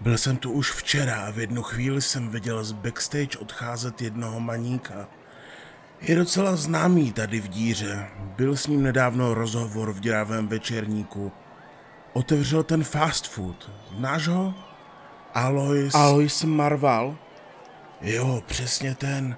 [0.00, 4.40] Byl jsem tu už včera a v jednu chvíli jsem viděl z backstage odcházet jednoho
[4.40, 5.08] maníka.
[6.00, 8.08] Je docela známý tady v díře.
[8.18, 11.32] Byl s ním nedávno rozhovor v děravém večerníku.
[12.12, 13.70] Otevřel ten fast food.
[13.96, 14.54] Znáš ho?
[15.34, 15.94] Alois.
[15.94, 17.16] Alois Marval?
[18.00, 19.36] Jo, přesně ten.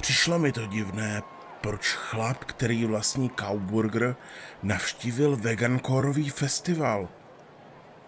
[0.00, 1.22] Přišlo mi to divné,
[1.60, 4.16] proč chlap, který vlastní Cowburger,
[4.62, 7.08] navštívil vegankorový festival.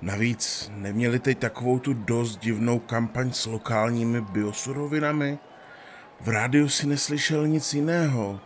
[0.00, 5.38] Navíc neměli teď takovou tu dost divnou kampaň s lokálními biosurovinami?
[6.20, 8.40] V rádiu si neslyšel nic jiného.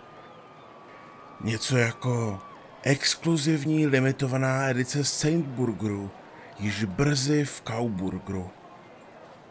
[1.40, 2.40] Něco jako
[2.82, 6.10] exkluzivní limitovaná edice Saint Burgeru,
[6.58, 8.50] již brzy v Cowburgeru.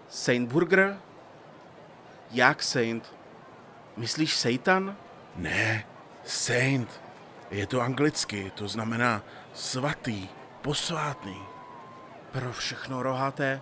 [0.10, 0.98] Saint Burger?
[2.32, 3.14] Jak Saint?
[3.98, 4.96] Myslíš Satan?
[5.36, 5.86] Ne,
[6.26, 7.02] Saint.
[7.52, 10.28] Je to anglicky, to znamená svatý,
[10.62, 11.38] posvátný.
[12.32, 13.62] Pro všechno rohaté,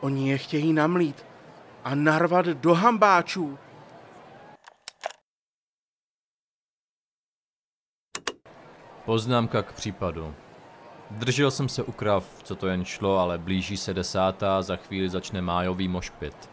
[0.00, 1.24] oni je chtějí namlít
[1.84, 3.58] a narvat do hambáčů.
[9.08, 10.34] Poznámka k případu.
[11.10, 15.08] Držel jsem se u krav, co to jen šlo, ale blíží se desátá, za chvíli
[15.08, 16.50] začne májový mošpit.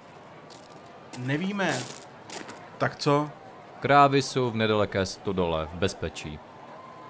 [1.18, 1.80] Nevíme.
[2.78, 3.30] Tak co?
[3.80, 6.40] Krávy jsou v nedaleké stodole, v bezpečí.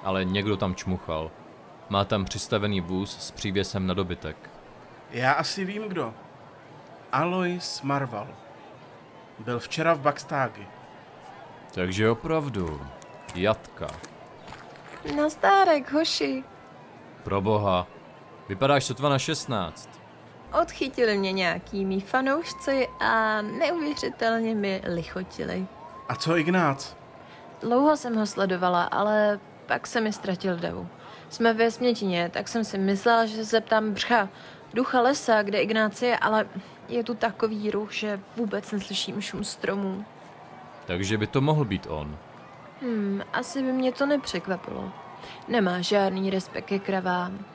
[0.04, 1.32] Ale někdo tam čmuchal.
[1.90, 4.50] Má tam přistavený vůz s přívěsem na dobytek.
[5.12, 6.14] Já asi vím kdo.
[7.12, 8.28] Alois Marval.
[9.40, 10.68] Byl včera v Backstági.
[11.74, 12.82] Takže opravdu,
[13.36, 13.88] jatka.
[15.14, 16.44] Nazdárek, hoši.
[17.24, 17.88] Pro boha,
[18.50, 19.90] vypadáš sotva na 16.
[20.62, 25.68] Odchytili mě nějaký mý fanoušci a neuvěřitelně mi lichotili.
[26.10, 26.96] A co Ignác?
[27.62, 30.88] Dlouho jsem ho sledovala, ale pak se mi ztratil davu.
[31.30, 34.30] Jsme ve smětině, tak jsem si myslela, že se zeptám břcha,
[34.74, 36.48] ducha lesa, kde Ignácie, ale
[36.90, 40.06] je tu takový ruch, že vůbec neslyším šum stromů.
[40.86, 42.18] Takže by to mohl být on.
[42.82, 44.92] Hmm, asi by mě to nepřekvapilo.
[45.48, 47.46] Nemá žádný respekt ke kravám.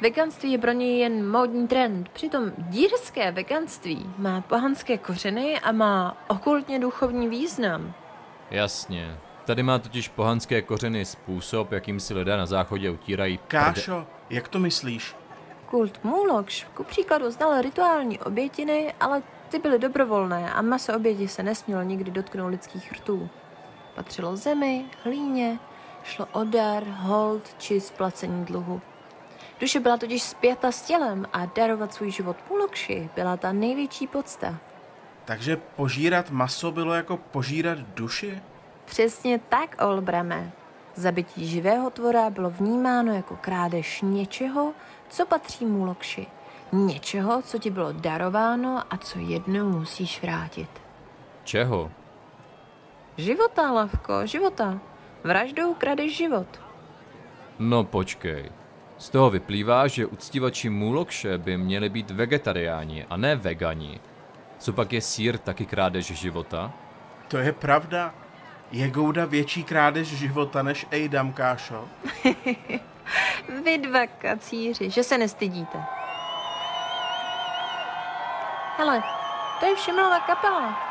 [0.00, 6.16] Veganství je pro něj jen módní trend, přitom dírské veganství má pohanské kořeny a má
[6.28, 7.92] okultně duchovní význam.
[8.50, 9.18] Jasně.
[9.44, 14.58] Tady má totiž pohanské kořeny způsob, jakým si lidé na záchodě utírají Kášo, jak to
[14.58, 15.16] myslíš?
[15.66, 21.42] Kult Můlokš ku příkladu znal rituální obětiny, ale ty byly dobrovolné a maso oběti se
[21.42, 23.30] nesmělo nikdy dotknout lidských rtů.
[23.94, 25.58] Patřilo zemi, hlíně,
[26.04, 28.80] šlo o dar, hold či splacení dluhu.
[29.60, 34.58] Duše byla totiž zpěta s tělem a darovat svůj život Mulokši byla ta největší podsta.
[35.24, 38.42] Takže požírat maso bylo jako požírat duši?
[38.84, 40.52] Přesně tak, Olbrame.
[40.94, 44.72] Zabití živého tvora bylo vnímáno jako krádež něčeho,
[45.08, 46.26] co patří Mulokši.
[46.72, 50.70] Něčeho, co ti bylo darováno a co jednou musíš vrátit.
[51.44, 51.90] Čeho?
[53.18, 54.78] Života, Lavko, života.
[55.24, 56.48] Vraždou kradeš život.
[57.58, 58.48] No počkej.
[58.98, 64.00] Z toho vyplývá, že uctívači Mulokše by měli být vegetariáni a ne vegani.
[64.58, 66.72] Co pak je sír taky krádež života?
[67.28, 68.14] To je pravda.
[68.70, 71.88] Je Gouda větší krádež života než Ejdam, Kášo?
[73.64, 75.78] Vy dva kacíři, že se nestydíte.
[78.78, 79.02] Hele,
[79.60, 80.89] to je Všimlova kapela.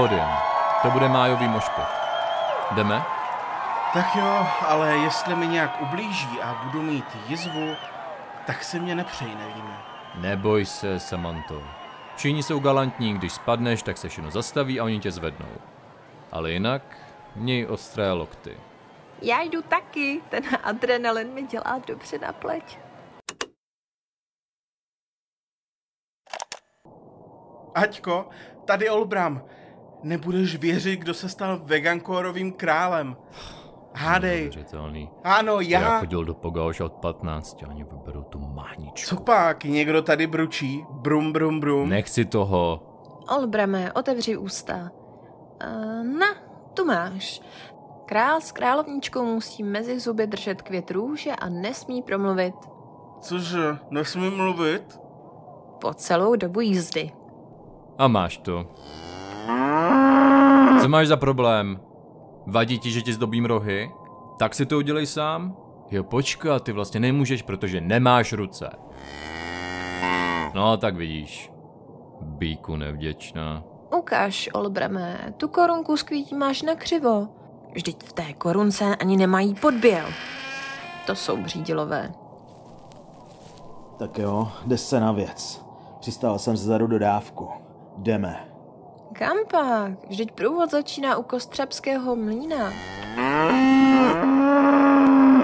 [0.00, 0.28] Podjem.
[0.82, 1.84] To bude májový mošpit.
[2.74, 3.02] Jdeme?
[3.94, 7.74] Tak jo, ale jestli mi nějak ublíží a budu mít jizvu,
[8.46, 9.78] tak se mě nepřej, nevíme.
[10.14, 11.62] Neboj se, Samanto.
[12.16, 15.52] Všichni jsou galantní, když spadneš, tak se všechno zastaví a oni tě zvednou.
[16.32, 16.82] Ale jinak
[17.36, 18.56] měj ostré lokty.
[19.22, 22.78] Já jdu taky, ten adrenalin mi dělá dobře na pleť.
[27.74, 28.28] Aťko,
[28.64, 29.42] tady Olbram.
[30.02, 33.16] Nebudeš věřit, kdo se stal vegankórovým králem.
[33.94, 34.40] Hádej.
[34.40, 35.10] Neuvěřitelný.
[35.24, 35.80] Ano, já.
[35.80, 39.16] Já chodil do Poga už od 15, ani vyberu tu máničku.
[39.16, 39.64] Co pak?
[39.64, 40.84] Někdo tady bručí?
[40.90, 41.88] Brum, brum, brum.
[41.88, 42.82] Nechci toho.
[43.38, 44.90] Olbrame, otevři ústa.
[45.66, 46.26] Uh, na,
[46.74, 47.40] tu máš.
[48.06, 52.54] Král s královničkou musí mezi zuby držet květ růže a nesmí promluvit
[53.20, 55.00] Cože, nesmím mluvit?
[55.80, 57.10] po celou dobu jízdy.
[57.98, 58.66] A máš to.
[60.82, 61.80] Co máš za problém?
[62.46, 63.90] Vadí ti, že ti zdobím rohy?
[64.38, 65.56] Tak si to udělej sám?
[65.90, 68.70] Jo, počkat, ty vlastně nemůžeš, protože nemáš ruce.
[70.54, 71.52] No, tak vidíš.
[72.20, 73.62] Bíku nevděčná.
[73.98, 77.28] Ukaž, Olbrame, tu korunku s kvítí máš na křivo.
[77.72, 80.06] Vždyť v té korunce ani nemají podběl.
[81.06, 82.12] To jsou břídilové.
[83.98, 85.64] Tak jo, jde se na věc.
[86.00, 87.48] Přistál jsem zezadu dodávku.
[87.98, 88.49] Jdeme.
[89.12, 90.08] Kam pak?
[90.08, 92.70] Vždyť průvod začíná u Kostřebského mlýna.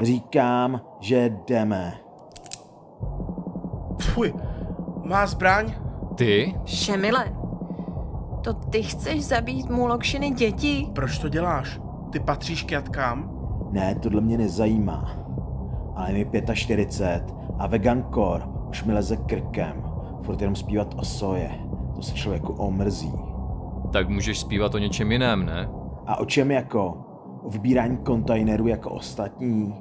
[0.02, 1.92] Říkám, že jdeme.
[4.00, 4.34] Fuj,
[5.04, 5.74] má zbraň?
[6.14, 6.54] Ty?
[6.64, 7.24] Šemile,
[8.44, 10.90] to ty chceš zabít Mulokšiny děti?
[10.94, 11.80] Proč to děláš?
[12.10, 13.30] Ty patříš k jatkám?
[13.70, 15.10] Ne, tohle mě nezajímá.
[15.96, 19.82] Ale mi 45 a vegankor už mi leze krkem.
[20.22, 21.50] Furt jenom zpívat o soje.
[21.96, 23.12] To se člověku omrzí.
[23.92, 25.68] Tak můžeš zpívat o něčem jiném, ne?
[26.06, 26.96] A o čem jako?
[27.42, 29.74] O vybírání kontajnerů jako ostatní?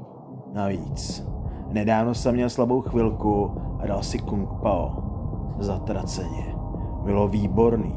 [0.54, 1.28] Navíc.
[1.72, 5.04] Nedávno jsem měl slabou chvilku a dal si kung pao.
[5.60, 6.56] Zatraceně.
[7.04, 7.96] Bylo výborný.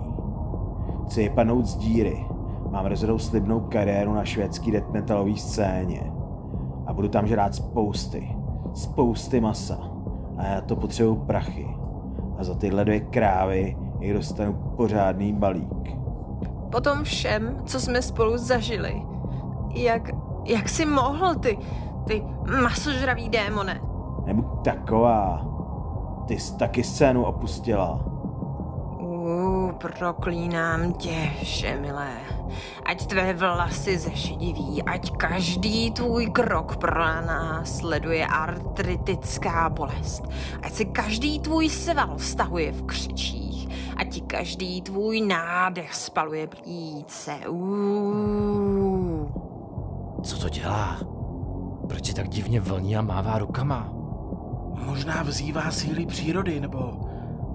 [1.06, 2.26] Chci je padnout z díry.
[2.70, 6.12] Mám rozhodou slibnou kariéru na švédský death scéně.
[6.86, 8.36] A budu tam žrát spousty.
[8.74, 9.78] Spousty masa.
[10.36, 11.68] A já to potřebuju prachy.
[12.38, 15.99] A za tyhle dvě krávy jich dostanu pořádný balík.
[16.72, 19.03] Po tom všem, co jsme spolu zažili,
[19.74, 20.11] jak,
[20.44, 21.59] jak jsi mohl ty,
[22.07, 22.24] ty
[22.62, 23.80] masožravý démone?
[24.26, 25.44] Nebuď taková.
[26.26, 28.01] Ty jsi taky scénu opustila.
[29.01, 32.11] Uh, proklínám tě, všemilé.
[32.84, 40.22] Ať tvé vlasy zešediví, ať každý tvůj krok pro nás sleduje artritická bolest.
[40.62, 43.47] Ať se každý tvůj sval stahuje v křečích.
[43.97, 47.33] Ať ti každý tvůj nádech spaluje plíce.
[47.49, 49.29] Uh.
[50.23, 50.99] Co to dělá?
[51.89, 53.93] Proč je tak divně vlní a mává rukama?
[54.87, 56.79] Možná vzývá síly přírody, nebo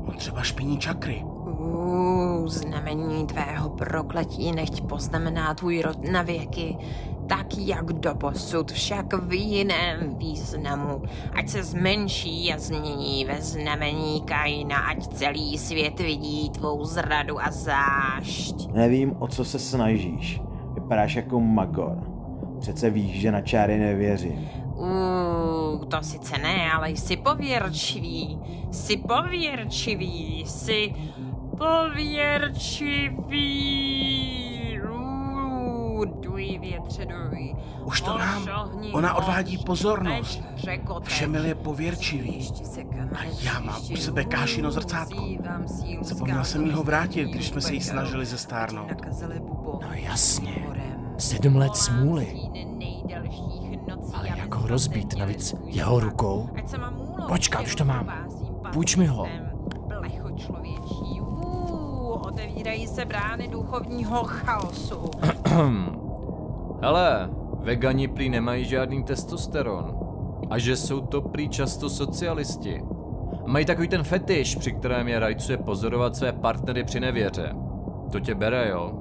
[0.06, 1.24] on třeba špiní čakry.
[1.24, 6.78] Uh, znamení tvého prokletí nechť poznamená tvůj rod na věky,
[7.28, 11.02] tak jak doposud, však v jiném významu.
[11.34, 17.52] Ať se zmenší a změní ve znamení Kaina, ať celý svět vidí tvou zradu a
[17.52, 18.56] zášť.
[18.74, 20.42] Nevím, o co se snažíš.
[20.74, 21.98] Vypadáš jako magor.
[22.60, 24.50] Přece víš, že na čáry nevěřím.
[24.76, 28.40] Uh, to sice ne, ale jsi pověrčivý.
[28.72, 30.94] Jsi pověrčivý, jsi
[31.58, 33.14] pověrčivý.
[37.86, 38.44] Už to mám.
[38.44, 40.42] Ošohni Ona odvádí pozornost.
[41.04, 42.50] Všemil je pověrčivý.
[43.16, 45.28] A já mám u sebe kášino zrcátko.
[46.02, 48.92] Zapomněl jsem jí ho vrátit, když jsme se jí snažili zestárnout.
[49.62, 50.68] No jasně.
[51.18, 52.40] Sedm let smůly.
[54.14, 56.50] Ale a jak ho rozbít navíc jeho rukou?
[57.28, 58.28] Počkat, už to mám.
[58.74, 59.28] Půjč mi ho.
[62.34, 65.12] otevírají se brány duchovního chaosu.
[66.84, 67.30] Hele,
[67.60, 70.00] vegani prý nemají žádný testosteron.
[70.50, 72.84] A že jsou to prý často socialisti.
[73.46, 77.56] Mají takový ten fetiš, při kterém je rajcuje pozorovat své partnery při nevěře.
[78.12, 78.94] To tě bere, jo?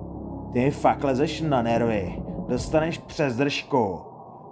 [0.53, 2.23] Ty fakt lezeš na nervy.
[2.49, 4.01] Dostaneš přes držku.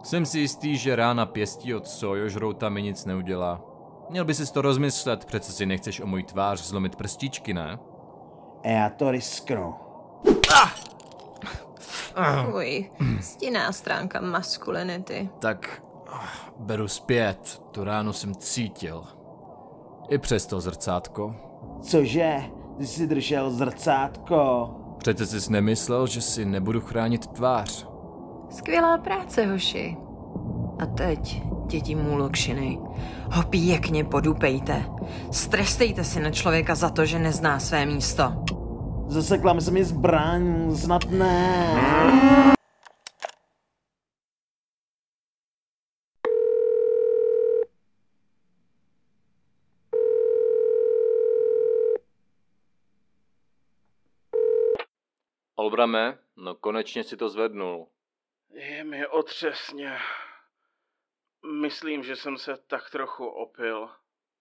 [0.02, 3.60] Jsem si jistý, že rána pěstí od sojožrouta mi nic neudělá.
[4.10, 7.78] Měl by si to rozmyslet, přece si nechceš o můj tvář zlomit prstíčky, ne?
[8.64, 9.74] Já to risknu.
[12.54, 12.90] Uj,
[13.20, 15.28] stinná stránka maskulinity.
[15.38, 15.82] Tak
[16.12, 16.24] ah,
[16.58, 19.04] beru zpět, tu ránu jsem cítil.
[20.08, 21.34] I přes to zrcátko.
[21.82, 22.42] Cože?
[22.78, 24.70] Ty jsi držel zrcátko.
[24.98, 27.86] Přece jsi nemyslel, že si nebudu chránit tvář.
[28.50, 29.96] Skvělá práce, hoši.
[30.78, 32.78] A teď, děti můlokšiny,
[33.32, 34.84] ho pěkně podupejte.
[35.30, 38.32] Strestejte si na člověka za to, že nezná své místo.
[39.10, 42.54] Zasekla mi se mi zbraň, snad ne.
[55.54, 57.88] Olbrame, no konečně si to zvednul.
[58.50, 59.98] Je mi otřesně.
[61.60, 63.88] Myslím, že jsem se tak trochu opil.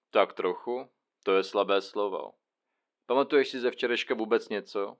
[0.10, 0.90] Tak trochu,
[1.24, 2.39] to je slabé slovo.
[3.10, 4.98] Pamatuješ si ze včerejška vůbec něco?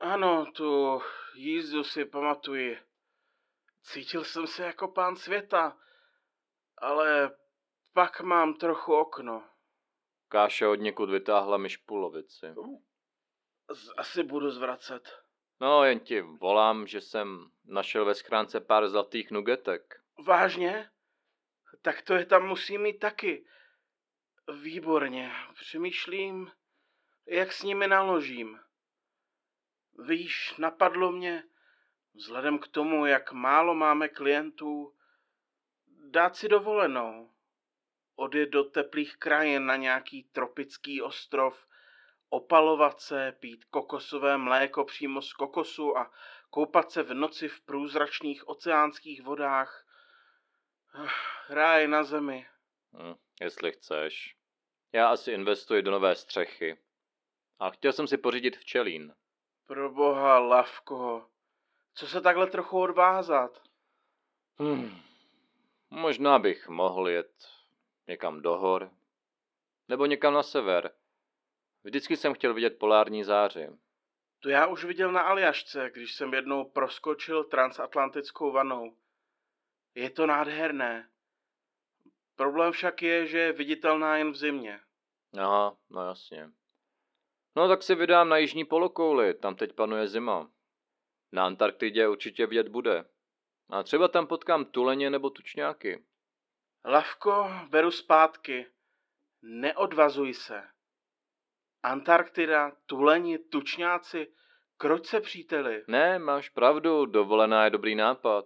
[0.00, 1.02] Ano, tu
[1.34, 2.78] jízdu si pamatuji.
[3.82, 5.78] Cítil jsem se jako pán světa,
[6.78, 7.36] ale
[7.92, 9.44] pak mám trochu okno.
[10.28, 12.46] Káša od někud vytáhla mi špulovici.
[13.96, 15.22] Asi budu zvracet.
[15.60, 20.02] No, jen ti volám, že jsem našel ve schránce pár zlatých nugetek.
[20.26, 20.90] Vážně?
[21.82, 23.46] Tak to je tam musí mít taky.
[24.62, 25.32] Výborně.
[25.54, 26.50] Přemýšlím,
[27.26, 28.60] jak s nimi naložím.
[29.98, 31.44] Víš, napadlo mě,
[32.14, 34.94] vzhledem k tomu, jak málo máme klientů,
[36.10, 37.30] dát si dovolenou.
[38.16, 41.66] Odjet do teplých krajin na nějaký tropický ostrov,
[42.28, 46.12] opalovat se, pít kokosové mléko přímo z kokosu a
[46.50, 49.86] koupat se v noci v průzračných oceánských vodách.
[51.48, 52.46] Ráj na zemi.
[52.92, 54.36] Hm, jestli chceš.
[54.92, 56.78] Já asi investuji do nové střechy.
[57.58, 59.14] A chtěl jsem si pořídit včelín.
[59.66, 61.28] Pro boha, Lavko.
[61.94, 63.62] Co se takhle trochu odvázat?
[64.58, 65.00] Hmm.
[65.90, 67.48] Možná bych mohl jet
[68.06, 68.90] někam do hor.
[69.88, 70.90] Nebo někam na sever.
[71.84, 73.68] Vždycky jsem chtěl vidět polární záři.
[74.40, 78.96] To já už viděl na Aljašce, když jsem jednou proskočil transatlantickou vanou.
[79.94, 81.10] Je to nádherné.
[82.36, 84.80] Problém však je, že je viditelná jen v zimě.
[85.38, 86.50] Aha, no jasně.
[87.56, 90.50] No tak si vydám na jižní polokouli, tam teď panuje zima.
[91.32, 93.04] Na Antarktidě určitě vidět bude.
[93.70, 96.04] A třeba tam potkám tuleně nebo tučňáky.
[96.84, 98.66] Lavko, beru zpátky.
[99.42, 100.62] Neodvazuj se.
[101.82, 104.32] Antarktida, tuleni, tučňáci.
[104.76, 105.84] Kroč se, příteli.
[105.88, 108.44] Ne, máš pravdu, dovolená je dobrý nápad.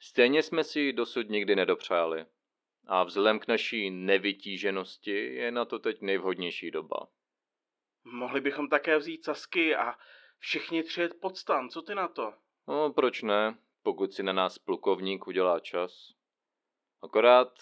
[0.00, 2.26] Stejně jsme si ji dosud nikdy nedopřáli.
[2.86, 7.08] A vzhledem k naší nevytíženosti je na to teď nejvhodnější doba.
[8.04, 9.94] Mohli bychom také vzít Sasky a
[10.38, 11.68] všichni tři jet pod stan.
[11.68, 12.34] Co ty na to?
[12.68, 16.14] No, proč ne, pokud si na nás plukovník udělá čas.
[17.02, 17.52] Akorát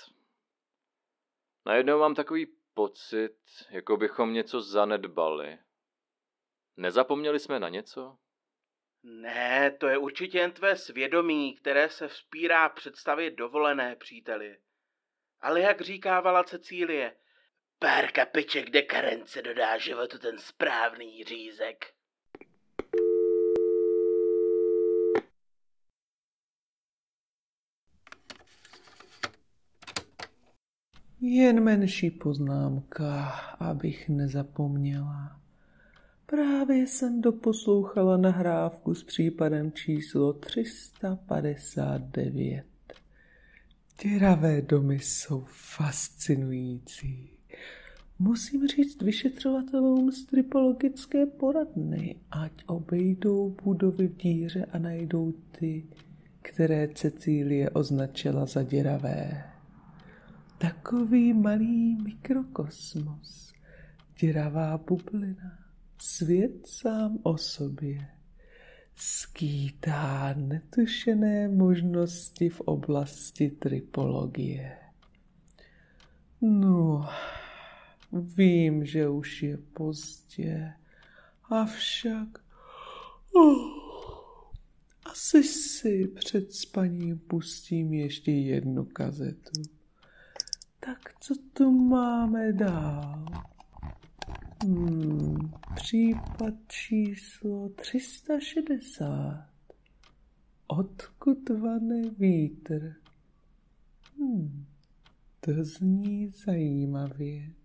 [1.67, 3.37] najednou mám takový pocit,
[3.71, 5.59] jako bychom něco zanedbali.
[6.77, 8.19] Nezapomněli jsme na něco?
[9.03, 14.61] Ne, to je určitě jen tvé svědomí, které se vzpírá představě dovolené, příteli.
[15.41, 17.17] Ale jak říkávala Cecílie,
[17.83, 21.85] pár kapiček dekarence dodá životu ten správný řízek.
[31.21, 33.25] Jen menší poznámka,
[33.59, 35.41] abych nezapomněla.
[36.27, 42.65] Právě jsem doposlouchala nahrávku s případem číslo 359.
[44.03, 47.32] Děravé domy jsou fascinující.
[48.23, 55.87] Musím říct vyšetřovatelům z tripologické poradny, ať obejdou budovy v díře a najdou ty,
[56.43, 59.45] které Cecílie označila za děravé.
[60.59, 63.53] Takový malý mikrokosmos,
[64.21, 65.59] děravá bublina,
[65.99, 68.07] svět sám o sobě,
[68.97, 74.79] skýtá netušené možnosti v oblasti tripologie.
[76.41, 77.09] No,
[78.13, 80.73] vím, že už je pozdě,
[81.51, 82.29] avšak
[83.35, 83.83] oh,
[85.05, 89.63] asi si před spaním pustím ještě jednu kazetu.
[90.81, 93.25] Tak co tu máme dál?
[94.65, 99.49] Hmm, případ číslo 360.
[100.67, 102.95] Odkud vane vítr?
[104.19, 104.67] Hmm,
[105.41, 107.62] to zní zajímavě.